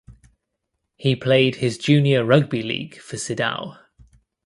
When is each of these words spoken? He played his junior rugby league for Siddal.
He 0.95 1.15
played 1.15 1.57
his 1.57 1.77
junior 1.77 2.25
rugby 2.25 2.63
league 2.63 2.97
for 2.97 3.17
Siddal. 3.17 3.77